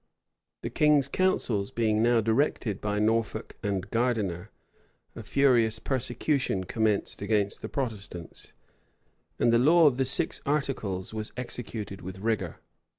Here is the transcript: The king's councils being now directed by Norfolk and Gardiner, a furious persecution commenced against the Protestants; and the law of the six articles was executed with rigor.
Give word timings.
The 0.63 0.71
king's 0.71 1.07
councils 1.07 1.69
being 1.69 2.01
now 2.01 2.21
directed 2.21 2.81
by 2.81 2.97
Norfolk 2.97 3.55
and 3.61 3.87
Gardiner, 3.91 4.49
a 5.15 5.21
furious 5.21 5.77
persecution 5.77 6.63
commenced 6.63 7.21
against 7.21 7.61
the 7.61 7.69
Protestants; 7.69 8.51
and 9.37 9.53
the 9.53 9.59
law 9.59 9.85
of 9.85 9.97
the 9.97 10.05
six 10.05 10.41
articles 10.43 11.13
was 11.13 11.31
executed 11.37 12.01
with 12.01 12.17
rigor. 12.17 12.61